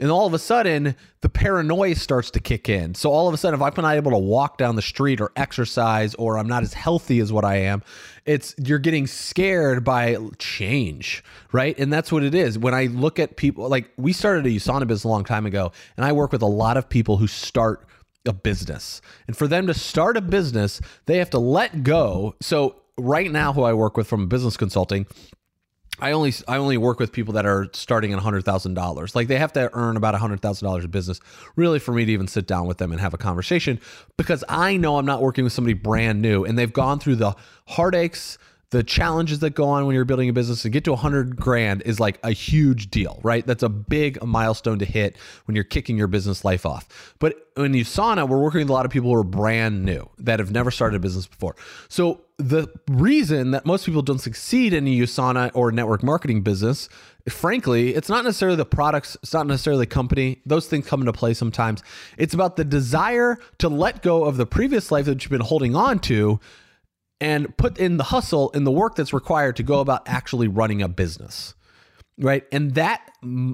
And 0.00 0.10
all 0.10 0.26
of 0.26 0.32
a 0.32 0.38
sudden, 0.38 0.96
the 1.20 1.28
paranoia 1.28 1.94
starts 1.94 2.30
to 2.32 2.40
kick 2.40 2.68
in. 2.68 2.94
So 2.94 3.12
all 3.12 3.28
of 3.28 3.34
a 3.34 3.36
sudden, 3.36 3.60
if 3.60 3.62
I'm 3.62 3.82
not 3.84 3.94
able 3.94 4.10
to 4.12 4.18
walk 4.18 4.56
down 4.56 4.74
the 4.74 4.82
street 4.82 5.20
or 5.20 5.30
exercise, 5.36 6.14
or 6.14 6.38
I'm 6.38 6.48
not 6.48 6.62
as 6.62 6.72
healthy 6.72 7.20
as 7.20 7.30
what 7.30 7.44
I 7.44 7.56
am, 7.56 7.82
it's 8.24 8.54
you're 8.58 8.78
getting 8.78 9.06
scared 9.06 9.84
by 9.84 10.16
change, 10.38 11.22
right? 11.52 11.78
And 11.78 11.92
that's 11.92 12.10
what 12.10 12.24
it 12.24 12.34
is. 12.34 12.58
When 12.58 12.74
I 12.74 12.86
look 12.86 13.18
at 13.18 13.36
people, 13.36 13.68
like 13.68 13.90
we 13.96 14.12
started 14.12 14.46
a 14.46 14.48
USANA 14.48 14.86
business 14.86 15.04
a 15.04 15.08
long 15.08 15.24
time 15.24 15.44
ago, 15.44 15.72
and 15.96 16.06
I 16.06 16.12
work 16.12 16.32
with 16.32 16.42
a 16.42 16.46
lot 16.46 16.76
of 16.76 16.88
people 16.88 17.18
who 17.18 17.26
start 17.26 17.86
a 18.26 18.32
business. 18.32 19.00
And 19.26 19.36
for 19.36 19.46
them 19.46 19.66
to 19.66 19.74
start 19.74 20.16
a 20.16 20.20
business, 20.20 20.80
they 21.06 21.18
have 21.18 21.30
to 21.30 21.38
let 21.38 21.82
go. 21.82 22.34
So 22.40 22.76
right 22.98 23.30
now 23.30 23.52
who 23.52 23.62
I 23.62 23.72
work 23.72 23.96
with 23.96 24.06
from 24.06 24.28
business 24.28 24.56
consulting, 24.56 25.06
I 25.98 26.12
only 26.12 26.32
I 26.48 26.56
only 26.56 26.78
work 26.78 26.98
with 26.98 27.12
people 27.12 27.34
that 27.34 27.46
are 27.46 27.68
starting 27.74 28.12
at 28.12 28.18
hundred 28.18 28.44
thousand 28.44 28.74
dollars. 28.74 29.14
Like 29.14 29.28
they 29.28 29.38
have 29.38 29.52
to 29.52 29.70
earn 29.72 29.96
about 29.96 30.14
hundred 30.14 30.40
thousand 30.40 30.66
dollars 30.66 30.84
in 30.84 30.90
business, 30.90 31.20
really, 31.54 31.78
for 31.78 31.92
me 31.92 32.04
to 32.04 32.12
even 32.12 32.26
sit 32.26 32.46
down 32.46 32.66
with 32.66 32.78
them 32.78 32.92
and 32.92 33.00
have 33.00 33.14
a 33.14 33.18
conversation. 33.18 33.78
Because 34.16 34.42
I 34.48 34.76
know 34.76 34.98
I'm 34.98 35.06
not 35.06 35.22
working 35.22 35.44
with 35.44 35.52
somebody 35.52 35.74
brand 35.74 36.20
new, 36.20 36.44
and 36.44 36.58
they've 36.58 36.72
gone 36.72 36.98
through 36.98 37.16
the 37.16 37.34
heartaches, 37.68 38.38
the 38.72 38.82
challenges 38.82 39.40
that 39.40 39.50
go 39.50 39.68
on 39.68 39.84
when 39.84 39.94
you're 39.94 40.06
building 40.06 40.30
a 40.30 40.32
business 40.32 40.62
to 40.62 40.70
get 40.70 40.82
to 40.84 40.92
100 40.92 41.36
grand 41.36 41.82
is 41.82 42.00
like 42.00 42.18
a 42.22 42.30
huge 42.30 42.90
deal, 42.90 43.20
right? 43.22 43.46
That's 43.46 43.62
a 43.62 43.68
big 43.68 44.22
milestone 44.24 44.78
to 44.78 44.86
hit 44.86 45.18
when 45.44 45.54
you're 45.54 45.62
kicking 45.62 45.98
your 45.98 46.06
business 46.06 46.42
life 46.42 46.64
off. 46.64 47.14
But 47.18 47.36
in 47.58 47.72
USANA, 47.72 48.26
we're 48.26 48.40
working 48.40 48.60
with 48.60 48.70
a 48.70 48.72
lot 48.72 48.86
of 48.86 48.90
people 48.90 49.10
who 49.10 49.16
are 49.16 49.24
brand 49.24 49.84
new 49.84 50.08
that 50.16 50.38
have 50.38 50.50
never 50.50 50.70
started 50.70 50.96
a 50.96 51.00
business 51.00 51.26
before. 51.26 51.54
So 51.90 52.22
the 52.38 52.66
reason 52.88 53.50
that 53.50 53.66
most 53.66 53.84
people 53.84 54.00
don't 54.00 54.20
succeed 54.20 54.72
in 54.72 54.86
a 54.86 54.90
USANA 54.90 55.50
or 55.52 55.70
network 55.70 56.02
marketing 56.02 56.40
business, 56.40 56.88
frankly, 57.28 57.94
it's 57.94 58.08
not 58.08 58.24
necessarily 58.24 58.56
the 58.56 58.64
products, 58.64 59.18
it's 59.22 59.34
not 59.34 59.46
necessarily 59.46 59.82
the 59.82 59.86
company. 59.86 60.40
Those 60.46 60.66
things 60.66 60.86
come 60.86 61.00
into 61.00 61.12
play 61.12 61.34
sometimes. 61.34 61.82
It's 62.16 62.32
about 62.32 62.56
the 62.56 62.64
desire 62.64 63.38
to 63.58 63.68
let 63.68 64.02
go 64.02 64.24
of 64.24 64.38
the 64.38 64.46
previous 64.46 64.90
life 64.90 65.04
that 65.04 65.22
you've 65.22 65.30
been 65.30 65.42
holding 65.42 65.76
on 65.76 65.98
to 66.00 66.40
and 67.22 67.56
put 67.56 67.78
in 67.78 67.96
the 67.96 68.04
hustle 68.04 68.50
and 68.52 68.66
the 68.66 68.70
work 68.70 68.96
that's 68.96 69.12
required 69.12 69.56
to 69.56 69.62
go 69.62 69.80
about 69.80 70.02
actually 70.06 70.48
running 70.48 70.82
a 70.82 70.88
business 70.88 71.54
right? 72.18 72.44
And 72.52 72.74
that 72.74 73.10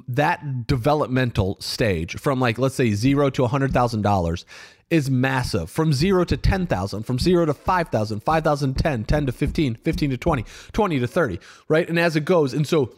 that 0.09 0.67
developmental 0.67 1.57
stage 1.61 2.19
from 2.19 2.41
like 2.41 2.59
let's 2.59 2.75
say 2.75 2.93
0 2.93 3.31
to 3.31 3.43
$100000 3.43 4.45
is 4.91 5.11
massive. 5.11 5.71
From 5.71 5.93
0 5.93 6.25
to 6.25 6.37
10000 6.37 7.03
from 7.05 7.19
0 7.19 7.47
to 7.47 7.55
5000 7.55 8.21
5000 8.21 8.75
10 8.75 9.05
10 9.05 9.27
to 9.27 9.33
15 9.33 9.75
15 9.77 10.11
to 10.11 10.17
20 10.17 10.45
20 10.73 11.01
to 11.01 11.07
30 11.07 11.39
right? 11.69 11.89
And 11.89 11.99
as 11.99 12.17
it 12.17 12.25
goes 12.25 12.55
and 12.55 12.67
so 12.67 12.93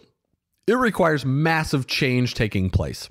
it 0.66 0.74
requires 0.74 1.24
massive 1.24 1.86
change 1.86 2.34
taking 2.34 2.70
place 2.70 3.10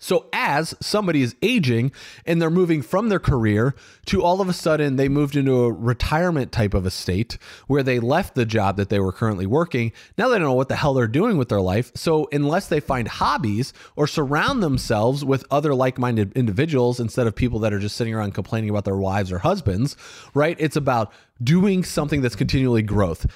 So, 0.00 0.26
as 0.32 0.74
somebody 0.80 1.20
is 1.20 1.36
aging 1.42 1.92
and 2.24 2.40
they're 2.40 2.50
moving 2.50 2.80
from 2.80 3.10
their 3.10 3.18
career 3.18 3.74
to 4.06 4.22
all 4.22 4.40
of 4.40 4.48
a 4.48 4.52
sudden 4.54 4.96
they 4.96 5.08
moved 5.10 5.36
into 5.36 5.64
a 5.64 5.70
retirement 5.72 6.50
type 6.50 6.72
of 6.72 6.86
a 6.86 6.90
state 6.90 7.36
where 7.66 7.82
they 7.82 8.00
left 8.00 8.34
the 8.34 8.46
job 8.46 8.78
that 8.78 8.88
they 8.88 8.98
were 8.98 9.12
currently 9.12 9.44
working, 9.44 9.92
now 10.16 10.28
they 10.28 10.38
don't 10.38 10.48
know 10.48 10.54
what 10.54 10.68
the 10.68 10.76
hell 10.76 10.94
they're 10.94 11.06
doing 11.06 11.36
with 11.36 11.50
their 11.50 11.60
life. 11.60 11.92
So, 11.94 12.28
unless 12.32 12.68
they 12.68 12.80
find 12.80 13.06
hobbies 13.06 13.74
or 13.94 14.06
surround 14.06 14.62
themselves 14.62 15.22
with 15.22 15.44
other 15.50 15.74
like 15.74 15.98
minded 15.98 16.32
individuals 16.32 16.98
instead 16.98 17.26
of 17.26 17.36
people 17.36 17.58
that 17.60 17.74
are 17.74 17.78
just 17.78 17.96
sitting 17.96 18.14
around 18.14 18.32
complaining 18.32 18.70
about 18.70 18.86
their 18.86 18.96
wives 18.96 19.30
or 19.30 19.38
husbands, 19.40 19.96
right? 20.32 20.56
It's 20.58 20.76
about 20.76 21.12
doing 21.42 21.84
something 21.84 22.22
that's 22.22 22.36
continually 22.36 22.82
growth. 22.82 23.26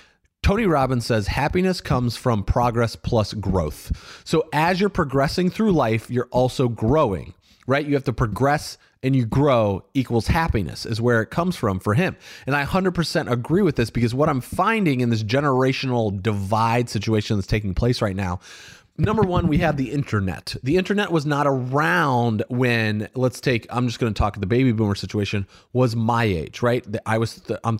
Tony 0.44 0.66
Robbins 0.66 1.06
says 1.06 1.26
happiness 1.26 1.80
comes 1.80 2.18
from 2.18 2.44
progress 2.44 2.96
plus 2.96 3.32
growth. 3.32 4.20
So 4.24 4.46
as 4.52 4.78
you're 4.78 4.90
progressing 4.90 5.48
through 5.48 5.72
life, 5.72 6.10
you're 6.10 6.28
also 6.30 6.68
growing, 6.68 7.32
right? 7.66 7.86
You 7.86 7.94
have 7.94 8.04
to 8.04 8.12
progress 8.12 8.76
and 9.02 9.16
you 9.16 9.24
grow 9.24 9.84
equals 9.94 10.26
happiness 10.26 10.84
is 10.84 11.00
where 11.00 11.22
it 11.22 11.30
comes 11.30 11.56
from 11.56 11.80
for 11.80 11.94
him. 11.94 12.14
And 12.46 12.54
I 12.54 12.66
100% 12.66 13.30
agree 13.30 13.62
with 13.62 13.76
this 13.76 13.88
because 13.88 14.14
what 14.14 14.28
I'm 14.28 14.42
finding 14.42 15.00
in 15.00 15.08
this 15.08 15.22
generational 15.22 16.22
divide 16.22 16.90
situation 16.90 17.38
that's 17.38 17.46
taking 17.46 17.72
place 17.72 18.02
right 18.02 18.14
now 18.14 18.40
number 18.96 19.22
one, 19.22 19.48
we 19.48 19.58
have 19.58 19.76
the 19.76 19.90
internet. 19.90 20.54
The 20.62 20.76
internet 20.76 21.10
was 21.10 21.26
not 21.26 21.48
around 21.48 22.44
when, 22.48 23.08
let's 23.14 23.40
take, 23.40 23.66
I'm 23.70 23.88
just 23.88 23.98
going 23.98 24.14
to 24.14 24.16
talk 24.16 24.38
the 24.38 24.46
baby 24.46 24.70
boomer 24.70 24.94
situation, 24.94 25.48
was 25.72 25.96
my 25.96 26.22
age, 26.22 26.62
right? 26.62 26.86
I 27.04 27.18
was, 27.18 27.42
I'm 27.64 27.78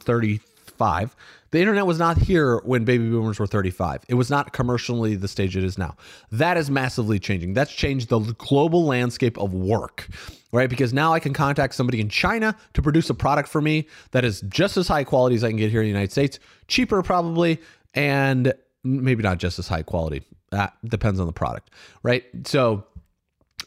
35. 0.78 1.16
The 1.50 1.60
internet 1.60 1.86
was 1.86 1.98
not 1.98 2.18
here 2.18 2.60
when 2.64 2.84
baby 2.84 3.08
boomers 3.08 3.38
were 3.38 3.46
35. 3.46 4.02
It 4.08 4.14
was 4.14 4.28
not 4.28 4.52
commercially 4.52 5.14
the 5.14 5.28
stage 5.28 5.56
it 5.56 5.62
is 5.62 5.78
now. 5.78 5.96
That 6.32 6.56
is 6.56 6.70
massively 6.70 7.18
changing. 7.18 7.54
That's 7.54 7.72
changed 7.72 8.08
the 8.08 8.18
global 8.18 8.84
landscape 8.84 9.38
of 9.38 9.54
work, 9.54 10.08
right? 10.52 10.68
Because 10.68 10.92
now 10.92 11.12
I 11.12 11.20
can 11.20 11.32
contact 11.32 11.74
somebody 11.74 12.00
in 12.00 12.08
China 12.08 12.56
to 12.72 12.82
produce 12.82 13.08
a 13.08 13.14
product 13.14 13.48
for 13.48 13.60
me 13.60 13.86
that 14.10 14.24
is 14.24 14.40
just 14.48 14.76
as 14.76 14.88
high 14.88 15.04
quality 15.04 15.36
as 15.36 15.44
I 15.44 15.48
can 15.48 15.56
get 15.56 15.70
here 15.70 15.80
in 15.80 15.86
the 15.86 15.90
United 15.90 16.10
States, 16.10 16.40
cheaper 16.66 17.02
probably, 17.02 17.60
and 17.94 18.52
maybe 18.82 19.22
not 19.22 19.38
just 19.38 19.58
as 19.58 19.68
high 19.68 19.82
quality. 19.82 20.22
That 20.50 20.74
depends 20.84 21.20
on 21.20 21.26
the 21.26 21.32
product, 21.32 21.70
right? 22.02 22.24
So, 22.46 22.84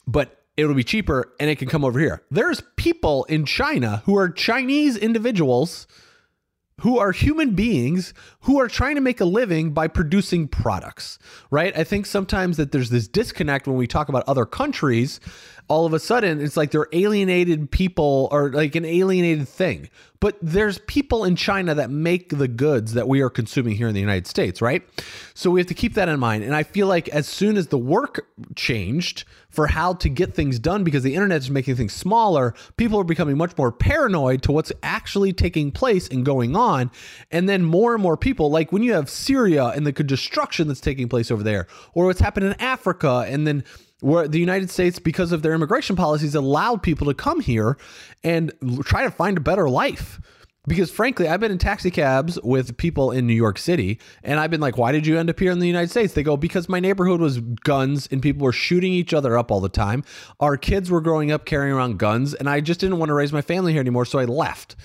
but 0.06 0.44
it'll 0.58 0.74
be 0.74 0.84
cheaper 0.84 1.34
and 1.40 1.50
it 1.50 1.58
can 1.58 1.70
come 1.70 1.86
over 1.86 2.00
here. 2.00 2.24
There's 2.32 2.62
people 2.76 3.24
in 3.26 3.46
China 3.46 4.02
who 4.06 4.18
are 4.18 4.30
Chinese 4.30 4.98
individuals 4.98 5.88
who 6.82 7.00
are 7.00 7.12
human 7.12 7.56
beings 7.56 8.14
who 8.42 8.60
are 8.60 8.68
trying 8.68 8.96
to 8.96 9.02
make 9.02 9.20
a 9.20 9.26
living 9.26 9.72
by 9.72 9.88
producing 9.88 10.48
products, 10.48 11.18
right? 11.50 11.76
I 11.76 11.84
think 11.84 12.06
sometimes 12.06 12.58
that 12.58 12.72
there's 12.72 12.92
this 12.92 13.08
disconnect 13.08 13.68
when 13.68 13.78
we 13.78 13.88
talk 13.88 14.10
about 14.10 14.24
other 14.28 14.46
countries. 14.46 15.20
All 15.70 15.86
of 15.86 15.94
a 15.94 16.00
sudden, 16.00 16.40
it's 16.40 16.56
like 16.56 16.72
they're 16.72 16.88
alienated 16.94 17.70
people 17.72 18.30
or 18.32 18.52
like 18.52 18.76
an 18.76 18.86
alienated 18.86 19.48
thing. 19.50 19.90
But 20.20 20.38
there's 20.42 20.80
people 20.80 21.26
in 21.26 21.36
China 21.36 21.76
that 21.76 21.92
make 21.92 22.30
the 22.30 22.48
goods 22.48 22.94
that 22.94 23.08
we 23.08 23.22
are 23.22 23.30
consuming 23.30 23.76
here 23.76 23.88
in 23.88 23.94
the 23.94 24.00
United 24.00 24.26
States, 24.26 24.62
right? 24.62 24.82
So 25.36 25.52
we 25.52 25.60
have 25.60 25.68
to 25.68 25.76
keep 25.76 25.94
that 25.94 26.10
in 26.10 26.20
mind. 26.20 26.44
And 26.44 26.56
I 26.56 26.64
feel 26.64 26.88
like 26.88 27.08
as 27.10 27.28
soon 27.28 27.56
as 27.56 27.68
the 27.68 27.78
work 27.78 28.26
changed 28.56 29.26
for 29.50 29.68
how 29.68 29.94
to 29.94 30.10
get 30.10 30.34
things 30.34 30.58
done, 30.58 30.84
because 30.84 31.04
the 31.04 31.14
internet 31.14 31.42
is 31.42 31.52
making 31.52 31.76
things 31.76 31.94
smaller, 31.94 32.56
people 32.78 33.00
are 33.00 33.04
becoming 33.04 33.38
much 33.38 33.56
more 33.58 33.72
paranoid 33.72 34.42
to 34.44 34.52
what's 34.52 34.72
actually 34.82 35.34
taking 35.34 35.72
place 35.72 36.08
and 36.08 36.26
going 36.26 36.56
on. 36.56 36.90
And 37.30 37.48
then 37.48 37.64
more 37.64 37.94
and 37.94 38.02
more 38.02 38.18
people, 38.18 38.50
like 38.50 38.72
when 38.72 38.82
you 38.82 38.94
have 38.94 39.10
Syria 39.10 39.68
and 39.68 39.86
the 39.86 39.92
destruction 39.92 40.68
that's 40.68 40.82
taking 40.82 41.10
place 41.10 41.30
over 41.30 41.44
there, 41.44 41.68
or 41.94 42.06
what's 42.06 42.22
happened 42.22 42.48
in 42.48 42.54
Africa, 42.54 43.26
and 43.28 43.46
then 43.46 43.64
where 44.02 44.28
the 44.28 44.40
United 44.40 44.70
States, 44.70 45.00
because 45.00 45.32
of 45.32 45.42
their 45.42 45.54
immigration 45.54 45.96
policies, 45.96 46.36
allowed 46.36 46.84
people 46.84 47.08
to 47.08 47.14
come 47.14 47.40
here 47.40 47.78
and 48.24 48.54
try 48.84 49.04
to 49.04 49.12
find 49.12 49.38
a 49.38 49.42
better 49.42 49.70
life. 49.70 50.20
Because 50.68 50.92
frankly, 50.92 51.30
I've 51.30 51.40
been 51.40 51.52
in 51.52 51.60
taxi 51.60 51.90
cabs 51.90 52.38
with 52.44 52.76
people 52.76 53.12
in 53.12 53.26
New 53.26 53.34
York 53.34 53.58
City, 53.58 54.02
and 54.22 54.38
I've 54.38 54.52
been 54.52 54.60
like, 54.60 54.78
why 54.78 54.92
did 54.92 55.08
you 55.08 55.18
end 55.18 55.30
up 55.30 55.40
here 55.40 55.52
in 55.52 55.60
the 55.60 55.68
United 55.68 55.90
States? 55.90 56.14
They 56.14 56.24
go, 56.24 56.36
because 56.36 56.68
my 56.68 56.82
neighborhood 56.82 57.22
was 57.22 57.40
guns 57.40 58.08
and 58.12 58.22
people 58.22 58.44
were 58.44 58.52
shooting 58.52 58.92
each 58.92 59.14
other 59.14 59.38
up 59.38 59.50
all 59.50 59.62
the 59.62 59.70
time. 59.70 60.04
Our 60.42 60.58
kids 60.58 60.92
were 60.92 61.00
growing 61.00 61.32
up 61.32 61.46
carrying 61.46 61.74
around 61.74 62.00
guns, 62.00 62.34
and 62.34 62.50
I 62.50 62.60
just 62.60 62.82
didn't 62.82 63.00
want 63.00 63.10
to 63.10 63.14
raise 63.14 63.32
my 63.32 63.42
family 63.42 63.72
here 63.72 63.80
anymore, 63.80 64.04
so 64.04 64.20
I 64.20 64.26
left. 64.26 64.76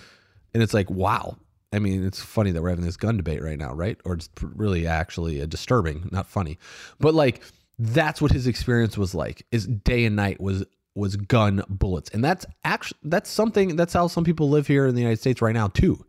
And 0.54 0.62
it's 0.62 0.72
like, 0.72 0.88
wow. 0.88 1.36
I 1.72 1.80
mean, 1.80 2.06
it's 2.06 2.22
funny 2.22 2.52
that 2.52 2.62
we're 2.62 2.68
having 2.68 2.84
this 2.84 2.96
gun 2.96 3.16
debate 3.16 3.42
right 3.42 3.58
now, 3.58 3.72
right? 3.72 3.98
Or 4.04 4.14
it's 4.14 4.28
really 4.40 4.86
actually 4.86 5.42
uh, 5.42 5.46
disturbing, 5.46 6.08
not 6.12 6.28
funny. 6.28 6.58
But 7.00 7.14
like, 7.14 7.42
that's 7.78 8.20
what 8.20 8.32
his 8.32 8.46
experience 8.46 8.96
was 8.96 9.14
like 9.14 9.46
is 9.50 9.66
day 9.66 10.04
and 10.04 10.16
night 10.16 10.40
was 10.40 10.64
was 10.94 11.16
gun 11.16 11.62
bullets. 11.68 12.10
And 12.10 12.22
that's 12.22 12.44
actually 12.64 12.98
that's 13.04 13.30
something 13.30 13.76
that's 13.76 13.94
how 13.94 14.08
some 14.08 14.24
people 14.24 14.50
live 14.50 14.66
here 14.66 14.86
in 14.86 14.94
the 14.94 15.00
united 15.00 15.20
states 15.20 15.40
right 15.40 15.54
now 15.54 15.68
too 15.68 16.04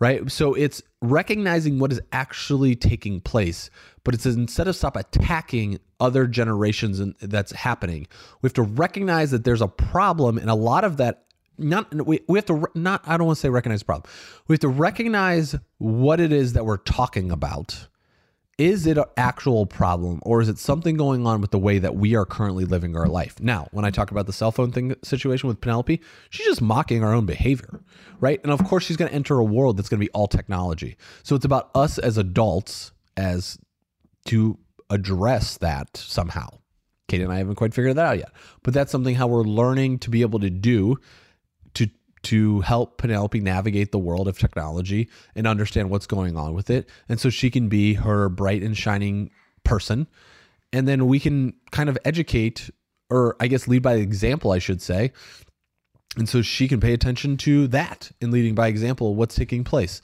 right? 0.00 0.30
So 0.30 0.54
it's 0.54 0.80
recognizing 1.02 1.80
what 1.80 1.90
is 1.90 2.00
actually 2.12 2.76
taking 2.76 3.20
place 3.20 3.70
but 4.04 4.14
it's 4.14 4.26
instead 4.26 4.68
of 4.68 4.76
stop 4.76 4.96
attacking 4.96 5.80
other 6.00 6.26
generations 6.26 7.00
and 7.00 7.14
that's 7.20 7.52
happening 7.52 8.06
we 8.40 8.46
have 8.46 8.54
to 8.54 8.62
recognize 8.62 9.32
that 9.32 9.44
there's 9.44 9.60
a 9.60 9.68
problem 9.68 10.38
and 10.38 10.48
a 10.48 10.54
lot 10.54 10.84
of 10.84 10.96
that 10.98 11.24
not 11.58 11.92
we, 12.06 12.20
we 12.28 12.38
have 12.38 12.46
to 12.46 12.66
not 12.74 13.02
i 13.06 13.16
don't 13.16 13.26
want 13.26 13.36
to 13.36 13.40
say 13.40 13.48
recognize 13.48 13.80
the 13.80 13.84
problem. 13.84 14.10
We 14.46 14.54
have 14.54 14.60
to 14.60 14.68
recognize 14.68 15.56
what 15.78 16.20
it 16.20 16.32
is 16.32 16.52
that 16.52 16.64
we're 16.64 16.76
talking 16.78 17.30
about 17.32 17.88
is 18.58 18.86
it 18.86 18.98
an 18.98 19.04
actual 19.16 19.64
problem 19.64 20.20
or 20.22 20.40
is 20.40 20.48
it 20.48 20.58
something 20.58 20.96
going 20.96 21.26
on 21.26 21.40
with 21.40 21.52
the 21.52 21.58
way 21.58 21.78
that 21.78 21.94
we 21.94 22.16
are 22.16 22.26
currently 22.26 22.64
living 22.64 22.96
our 22.96 23.06
life? 23.06 23.40
Now 23.40 23.68
when 23.70 23.84
i 23.84 23.90
talk 23.90 24.10
about 24.10 24.26
the 24.26 24.32
cell 24.32 24.52
phone 24.52 24.72
thing 24.72 24.94
situation 25.02 25.48
with 25.48 25.60
penelope 25.60 26.00
she's 26.28 26.46
just 26.46 26.60
mocking 26.60 27.02
our 27.04 27.14
own 27.14 27.24
behavior 27.24 27.80
right? 28.20 28.40
And 28.42 28.52
of 28.52 28.64
course 28.64 28.84
she's 28.84 28.96
going 28.96 29.08
to 29.08 29.14
enter 29.14 29.38
a 29.38 29.44
world 29.44 29.76
that's 29.76 29.88
going 29.88 30.00
to 30.00 30.04
be 30.04 30.10
all 30.10 30.26
technology. 30.26 30.96
So 31.22 31.36
it's 31.36 31.44
about 31.44 31.70
us 31.74 31.98
as 31.98 32.18
adults 32.18 32.92
as 33.16 33.58
to 34.26 34.58
address 34.90 35.58
that 35.58 35.96
somehow. 35.96 36.48
Kate 37.08 37.22
and 37.22 37.32
i 37.32 37.38
haven't 37.38 37.54
quite 37.54 37.72
figured 37.72 37.96
that 37.96 38.04
out 38.04 38.18
yet 38.18 38.30
but 38.62 38.74
that's 38.74 38.92
something 38.92 39.14
how 39.14 39.26
we're 39.26 39.42
learning 39.42 39.98
to 39.98 40.10
be 40.10 40.20
able 40.20 40.38
to 40.40 40.50
do 40.50 40.98
to 42.28 42.60
help 42.60 42.98
Penelope 42.98 43.40
navigate 43.40 43.90
the 43.90 43.98
world 43.98 44.28
of 44.28 44.38
technology 44.38 45.08
and 45.34 45.46
understand 45.46 45.88
what's 45.88 46.06
going 46.06 46.36
on 46.36 46.52
with 46.52 46.68
it. 46.68 46.86
And 47.08 47.18
so 47.18 47.30
she 47.30 47.50
can 47.50 47.68
be 47.68 47.94
her 47.94 48.28
bright 48.28 48.62
and 48.62 48.76
shining 48.76 49.30
person. 49.64 50.06
And 50.70 50.86
then 50.86 51.06
we 51.06 51.20
can 51.20 51.54
kind 51.70 51.88
of 51.88 51.96
educate, 52.04 52.68
or 53.08 53.34
I 53.40 53.46
guess 53.46 53.66
lead 53.66 53.82
by 53.82 53.94
example, 53.94 54.52
I 54.52 54.58
should 54.58 54.82
say. 54.82 55.12
And 56.18 56.28
so 56.28 56.42
she 56.42 56.68
can 56.68 56.80
pay 56.80 56.92
attention 56.92 57.38
to 57.38 57.66
that 57.68 58.10
in 58.20 58.30
leading 58.30 58.54
by 58.54 58.68
example, 58.68 59.14
what's 59.14 59.34
taking 59.34 59.64
place 59.64 60.02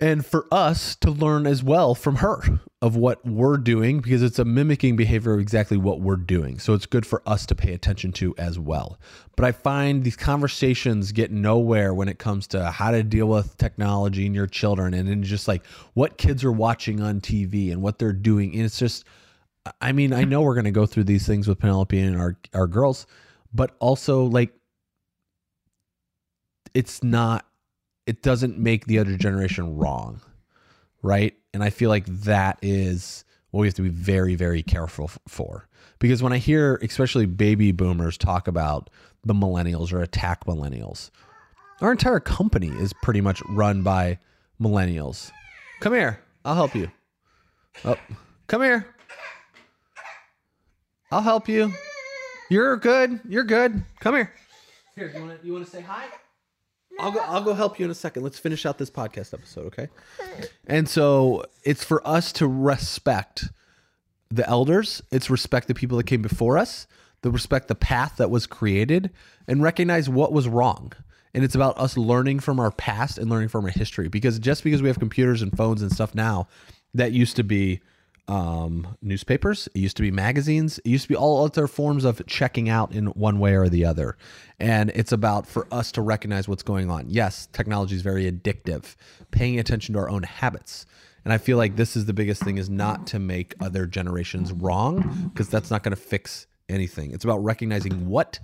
and 0.00 0.24
for 0.24 0.46
us 0.50 0.96
to 0.96 1.10
learn 1.10 1.46
as 1.46 1.62
well 1.62 1.94
from 1.94 2.16
her 2.16 2.40
of 2.80 2.96
what 2.96 3.24
we're 3.26 3.58
doing 3.58 4.00
because 4.00 4.22
it's 4.22 4.38
a 4.38 4.44
mimicking 4.44 4.96
behavior 4.96 5.34
of 5.34 5.40
exactly 5.40 5.76
what 5.76 6.00
we're 6.00 6.16
doing. 6.16 6.58
So 6.58 6.72
it's 6.72 6.86
good 6.86 7.04
for 7.04 7.22
us 7.26 7.44
to 7.46 7.54
pay 7.54 7.74
attention 7.74 8.10
to 8.12 8.34
as 8.38 8.58
well. 8.58 8.98
But 9.36 9.44
I 9.44 9.52
find 9.52 10.02
these 10.02 10.16
conversations 10.16 11.12
get 11.12 11.30
nowhere 11.30 11.92
when 11.92 12.08
it 12.08 12.18
comes 12.18 12.46
to 12.48 12.70
how 12.70 12.90
to 12.90 13.02
deal 13.02 13.26
with 13.26 13.58
technology 13.58 14.24
and 14.24 14.34
your 14.34 14.46
children 14.46 14.94
and 14.94 15.06
then 15.06 15.22
just 15.22 15.46
like 15.46 15.66
what 15.92 16.16
kids 16.16 16.42
are 16.42 16.52
watching 16.52 17.02
on 17.02 17.20
TV 17.20 17.70
and 17.70 17.82
what 17.82 17.98
they're 17.98 18.14
doing. 18.14 18.54
And 18.54 18.64
it's 18.64 18.78
just, 18.78 19.04
I 19.82 19.92
mean, 19.92 20.14
I 20.14 20.24
know 20.24 20.40
we're 20.40 20.54
going 20.54 20.64
to 20.64 20.70
go 20.70 20.86
through 20.86 21.04
these 21.04 21.26
things 21.26 21.46
with 21.46 21.58
Penelope 21.58 21.98
and 22.00 22.18
our, 22.18 22.38
our 22.54 22.66
girls, 22.66 23.06
but 23.52 23.76
also 23.78 24.24
like, 24.24 24.54
it's 26.72 27.02
not 27.02 27.44
it 28.10 28.22
doesn't 28.22 28.58
make 28.58 28.86
the 28.86 28.98
other 28.98 29.16
generation 29.16 29.76
wrong, 29.76 30.20
right? 31.00 31.32
And 31.54 31.62
I 31.62 31.70
feel 31.70 31.90
like 31.90 32.06
that 32.06 32.58
is 32.60 33.24
what 33.52 33.60
we 33.60 33.68
have 33.68 33.74
to 33.74 33.82
be 33.82 33.88
very, 33.88 34.34
very 34.34 34.64
careful 34.64 35.12
for. 35.28 35.68
Because 36.00 36.20
when 36.20 36.32
I 36.32 36.38
hear, 36.38 36.80
especially 36.82 37.26
baby 37.26 37.70
boomers, 37.70 38.18
talk 38.18 38.48
about 38.48 38.90
the 39.24 39.32
millennials 39.32 39.92
or 39.92 40.02
attack 40.02 40.44
millennials, 40.44 41.10
our 41.80 41.92
entire 41.92 42.18
company 42.18 42.70
is 42.80 42.92
pretty 43.00 43.20
much 43.20 43.40
run 43.48 43.84
by 43.84 44.18
millennials. 44.60 45.30
Come 45.78 45.92
here, 45.92 46.20
I'll 46.44 46.56
help 46.56 46.74
you. 46.74 46.90
Oh, 47.84 47.94
come 48.48 48.62
here. 48.62 48.92
I'll 51.12 51.22
help 51.22 51.48
you. 51.48 51.72
You're 52.48 52.76
good. 52.76 53.20
You're 53.28 53.44
good. 53.44 53.84
Come 54.00 54.16
here. 54.16 54.32
Here, 54.96 55.12
you 55.14 55.20
want 55.20 55.40
to 55.40 55.46
you 55.46 55.52
want 55.52 55.64
to 55.64 55.70
say 55.70 55.80
hi? 55.80 56.06
I'll 57.00 57.12
go. 57.12 57.20
I'll 57.20 57.42
go 57.42 57.54
help 57.54 57.78
you 57.78 57.84
in 57.84 57.90
a 57.90 57.94
second. 57.94 58.22
Let's 58.22 58.38
finish 58.38 58.66
out 58.66 58.78
this 58.78 58.90
podcast 58.90 59.34
episode, 59.34 59.66
okay? 59.66 59.88
And 60.66 60.88
so 60.88 61.44
it's 61.64 61.84
for 61.84 62.06
us 62.06 62.32
to 62.34 62.46
respect 62.46 63.48
the 64.30 64.48
elders. 64.48 65.02
It's 65.10 65.30
respect 65.30 65.68
the 65.68 65.74
people 65.74 65.96
that 65.98 66.06
came 66.06 66.22
before 66.22 66.58
us. 66.58 66.86
The 67.22 67.30
respect 67.30 67.68
the 67.68 67.74
path 67.74 68.16
that 68.16 68.30
was 68.30 68.46
created, 68.46 69.10
and 69.46 69.62
recognize 69.62 70.08
what 70.08 70.32
was 70.32 70.48
wrong. 70.48 70.92
And 71.34 71.44
it's 71.44 71.54
about 71.54 71.78
us 71.78 71.96
learning 71.96 72.40
from 72.40 72.58
our 72.58 72.70
past 72.70 73.18
and 73.18 73.28
learning 73.28 73.48
from 73.48 73.64
our 73.64 73.70
history. 73.70 74.08
Because 74.08 74.38
just 74.38 74.64
because 74.64 74.80
we 74.80 74.88
have 74.88 74.98
computers 74.98 75.42
and 75.42 75.56
phones 75.56 75.82
and 75.82 75.92
stuff 75.92 76.14
now, 76.14 76.48
that 76.94 77.12
used 77.12 77.36
to 77.36 77.44
be 77.44 77.80
um, 78.30 78.96
newspapers. 79.02 79.68
It 79.74 79.80
used 79.80 79.96
to 79.96 80.02
be 80.02 80.12
magazines. 80.12 80.78
It 80.78 80.86
used 80.86 81.02
to 81.02 81.08
be 81.08 81.16
all 81.16 81.44
other 81.44 81.66
forms 81.66 82.04
of 82.04 82.24
checking 82.26 82.68
out 82.68 82.92
in 82.92 83.06
one 83.06 83.40
way 83.40 83.56
or 83.56 83.68
the 83.68 83.84
other. 83.84 84.16
And 84.60 84.90
it's 84.90 85.10
about 85.10 85.48
for 85.48 85.66
us 85.72 85.90
to 85.92 86.00
recognize 86.00 86.46
what's 86.46 86.62
going 86.62 86.90
on. 86.90 87.10
Yes, 87.10 87.48
technology 87.52 87.96
is 87.96 88.02
very 88.02 88.30
addictive. 88.30 88.94
Paying 89.32 89.58
attention 89.58 89.94
to 89.94 89.98
our 89.98 90.08
own 90.08 90.22
habits. 90.22 90.86
And 91.24 91.32
I 91.32 91.38
feel 91.38 91.58
like 91.58 91.74
this 91.74 91.96
is 91.96 92.06
the 92.06 92.12
biggest 92.12 92.42
thing 92.42 92.56
is 92.56 92.70
not 92.70 93.08
to 93.08 93.18
make 93.18 93.54
other 93.60 93.84
generations 93.84 94.52
wrong 94.52 95.30
because 95.32 95.48
that's 95.48 95.70
not 95.70 95.82
going 95.82 95.94
to 95.94 96.00
fix 96.00 96.46
anything. 96.68 97.10
It's 97.10 97.24
about 97.24 97.38
recognizing 97.38 98.08
what 98.08 98.38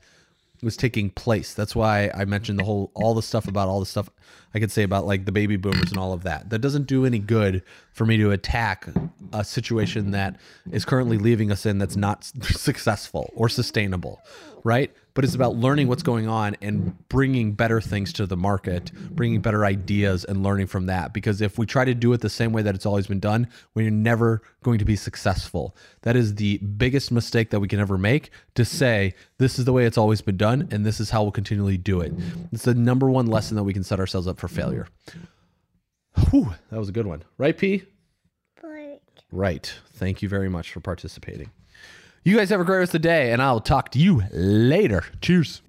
was 0.63 0.77
taking 0.77 1.11
place. 1.11 1.55
That's 1.55 1.77
why 1.77 2.11
I 2.13 2.25
mentioned 2.25 2.59
the 2.59 2.65
whole 2.65 2.91
all 2.95 3.15
the 3.15 3.23
stuff 3.23 3.47
about 3.47 3.69
all 3.69 3.79
the 3.79 3.87
stuff 3.87 4.11
I 4.57 4.59
could 4.59 4.73
say 4.73 4.85
about 4.85 5.07
like 5.07 5.27
the 5.27 5.33
baby 5.33 5.57
boomers 5.57 5.91
and 5.91 5.99
all 5.99 6.15
of 6.15 6.23
that. 6.23 6.49
That 6.49 6.61
doesn't 6.61 6.87
do 6.87 7.05
any 7.05 7.19
good 7.19 7.63
for 7.93 8.07
me 8.07 8.17
to 8.17 8.31
attack 8.31 8.89
a 9.31 9.45
situation 9.45 10.13
that 10.13 10.41
is 10.73 10.87
currently 10.87 11.19
leaving 11.19 11.53
us 11.53 11.67
in 11.67 11.77
that's 11.77 11.95
not 11.95 12.25
successful 12.43 13.31
or 13.37 13.51
sustainable, 13.51 14.23
right? 14.65 14.91
But 15.13 15.25
it's 15.25 15.35
about 15.35 15.57
learning 15.57 15.89
what's 15.89 16.03
going 16.03 16.29
on 16.29 16.57
and 16.61 17.09
bringing 17.09 17.53
better 17.53 17.81
things 17.81 18.13
to 18.15 18.27
the 18.27 18.37
market, 18.37 18.93
bringing 19.11 19.41
better 19.41 19.65
ideas 19.65 20.25
and 20.25 20.43
learning 20.43 20.67
from 20.67 20.87
that. 20.87 21.15
Because 21.15 21.41
if 21.41 21.57
we 21.57 21.65
try 21.65 21.87
to 21.87 21.95
do 21.95 22.13
it 22.13 22.21
the 22.21 22.29
same 22.29 22.53
way 22.53 22.61
that 22.61 22.75
it's 22.75 22.85
always 22.85 23.07
been 23.07 23.21
done, 23.21 23.49
we're 23.73 23.91
never 23.91 24.43
going 24.63 24.79
to 24.79 24.85
be 24.85 24.95
successful. 24.95 25.75
That 26.03 26.17
is 26.17 26.35
the 26.35 26.59
biggest 26.59 27.11
mistake 27.11 27.49
that 27.49 27.61
we 27.61 27.69
can 27.69 27.81
ever 27.81 27.97
make 27.97 28.31
to 28.57 28.65
say, 28.67 29.15
this 29.39 29.59
is 29.59 29.65
the 29.65 29.73
way 29.73 29.87
it's 29.87 29.97
always 29.97 30.21
been 30.21 30.37
done 30.37 30.69
and 30.71 30.85
this 30.85 31.01
is 31.01 31.09
how 31.09 31.23
we'll 31.23 31.33
continually 31.33 31.79
do 31.79 32.03
it. 32.03 32.13
It's 32.53 32.65
the 32.65 32.75
number 32.75 33.09
one 33.09 33.27
lesson 33.27 33.57
that 33.57 33.65
we 33.65 33.73
can 33.73 33.85
set 33.85 33.99
ourselves 33.99 34.27
up 34.27 34.39
for 34.39 34.46
failure. 34.49 34.89
Mm-hmm. 35.11 36.31
Whew, 36.31 36.55
that 36.71 36.79
was 36.79 36.89
a 36.89 36.93
good 36.93 37.07
one. 37.07 37.25
Right, 37.39 37.57
P? 37.57 37.85
Break. 38.61 39.01
Right. 39.31 39.73
Thank 39.93 40.23
you 40.23 40.29
very 40.29 40.49
much 40.49 40.73
for 40.73 40.81
participating. 40.81 41.51
You 42.25 42.37
guys 42.37 42.51
have 42.51 42.61
a 42.61 42.65
great 42.65 42.79
rest 42.79 42.89
of 42.95 43.03
the 43.03 43.09
day, 43.09 43.33
and 43.33 43.41
I'll 43.41 43.61
talk 43.61 43.91
to 43.93 43.99
you 43.99 44.23
later. 44.33 45.05
Cheers. 45.21 45.63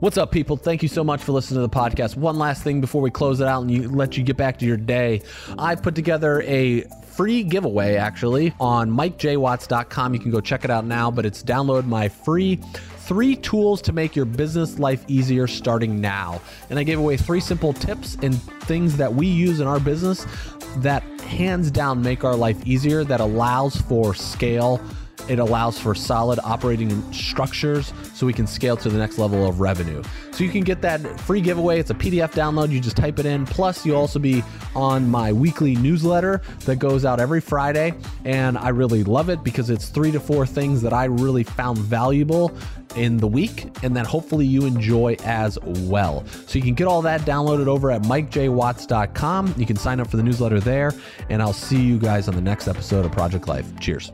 What's 0.00 0.16
up, 0.16 0.32
people? 0.32 0.56
Thank 0.56 0.82
you 0.82 0.88
so 0.88 1.04
much 1.04 1.22
for 1.22 1.32
listening 1.32 1.58
to 1.58 1.66
the 1.66 1.68
podcast. 1.68 2.16
One 2.16 2.38
last 2.38 2.62
thing 2.62 2.80
before 2.80 3.02
we 3.02 3.10
close 3.10 3.40
it 3.40 3.46
out 3.46 3.60
and 3.60 3.70
you, 3.70 3.88
let 3.90 4.16
you 4.16 4.24
get 4.24 4.38
back 4.38 4.58
to 4.60 4.64
your 4.64 4.78
day. 4.78 5.20
I 5.58 5.74
put 5.74 5.94
together 5.94 6.40
a 6.42 6.84
free 7.06 7.42
giveaway 7.42 7.96
actually 7.96 8.54
on 8.58 8.90
mikejwatts.com. 8.90 10.14
You 10.14 10.20
can 10.20 10.30
go 10.30 10.40
check 10.40 10.64
it 10.64 10.70
out 10.70 10.86
now, 10.86 11.10
but 11.10 11.26
it's 11.26 11.42
download 11.42 11.84
my 11.84 12.08
free 12.08 12.58
three 13.10 13.34
tools 13.34 13.82
to 13.82 13.92
make 13.92 14.14
your 14.14 14.24
business 14.24 14.78
life 14.78 15.04
easier 15.08 15.48
starting 15.48 16.00
now. 16.00 16.40
And 16.70 16.78
I 16.78 16.84
gave 16.84 17.00
away 17.00 17.16
three 17.16 17.40
simple 17.40 17.72
tips 17.72 18.16
and 18.22 18.40
things 18.66 18.96
that 18.98 19.12
we 19.12 19.26
use 19.26 19.58
in 19.58 19.66
our 19.66 19.80
business 19.80 20.24
that 20.76 21.02
hands 21.22 21.72
down 21.72 22.02
make 22.02 22.22
our 22.22 22.36
life 22.36 22.64
easier, 22.64 23.02
that 23.02 23.18
allows 23.18 23.74
for 23.74 24.14
scale 24.14 24.80
it 25.28 25.38
allows 25.38 25.78
for 25.78 25.94
solid 25.94 26.38
operating 26.44 27.12
structures 27.12 27.92
so 28.14 28.26
we 28.26 28.32
can 28.32 28.46
scale 28.46 28.76
to 28.76 28.88
the 28.88 28.98
next 28.98 29.18
level 29.18 29.46
of 29.46 29.60
revenue. 29.60 30.02
So 30.32 30.44
you 30.44 30.50
can 30.50 30.62
get 30.62 30.80
that 30.82 31.20
free 31.20 31.40
giveaway. 31.40 31.80
It's 31.80 31.90
a 31.90 31.94
PDF 31.94 32.32
download. 32.32 32.70
You 32.70 32.80
just 32.80 32.96
type 32.96 33.18
it 33.18 33.26
in. 33.26 33.46
Plus, 33.46 33.84
you'll 33.84 33.96
also 33.96 34.18
be 34.18 34.42
on 34.74 35.08
my 35.10 35.32
weekly 35.32 35.74
newsletter 35.76 36.40
that 36.64 36.76
goes 36.76 37.04
out 37.04 37.20
every 37.20 37.40
Friday. 37.40 37.94
And 38.24 38.56
I 38.56 38.68
really 38.70 39.04
love 39.04 39.28
it 39.28 39.42
because 39.44 39.70
it's 39.70 39.88
three 39.88 40.10
to 40.12 40.20
four 40.20 40.46
things 40.46 40.82
that 40.82 40.92
I 40.92 41.04
really 41.04 41.44
found 41.44 41.78
valuable 41.78 42.56
in 42.96 43.16
the 43.18 43.26
week 43.26 43.70
and 43.82 43.96
that 43.96 44.06
hopefully 44.06 44.46
you 44.46 44.66
enjoy 44.66 45.16
as 45.24 45.58
well. 45.62 46.24
So 46.46 46.58
you 46.58 46.62
can 46.62 46.74
get 46.74 46.86
all 46.86 47.02
that 47.02 47.22
downloaded 47.22 47.66
over 47.66 47.90
at 47.90 48.02
mikejwatts.com. 48.02 49.54
You 49.56 49.66
can 49.66 49.76
sign 49.76 50.00
up 50.00 50.08
for 50.08 50.16
the 50.16 50.22
newsletter 50.22 50.60
there. 50.60 50.92
And 51.28 51.42
I'll 51.42 51.52
see 51.52 51.80
you 51.80 51.98
guys 51.98 52.28
on 52.28 52.34
the 52.34 52.40
next 52.40 52.68
episode 52.68 53.04
of 53.04 53.12
Project 53.12 53.48
Life. 53.48 53.66
Cheers. 53.80 54.12